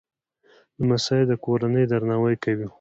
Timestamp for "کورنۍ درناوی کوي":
1.45-2.67